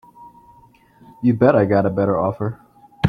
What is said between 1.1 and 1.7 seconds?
You bet I've